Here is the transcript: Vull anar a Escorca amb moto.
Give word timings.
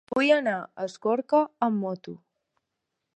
Vull 0.11 0.29
anar 0.35 0.53
a 0.61 0.87
Escorca 0.87 1.43
amb 1.69 1.79
moto. 1.85 2.17